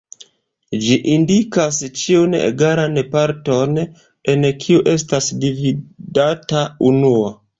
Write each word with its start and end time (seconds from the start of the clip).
Ĝi 0.83 0.95
indikas 1.15 1.81
ĉiun 2.03 2.33
egalan 2.37 2.97
parton 3.11 3.77
en 4.35 4.49
kiu 4.65 4.81
estas 4.95 5.27
dividata 5.45 6.65
unuo. 6.93 7.31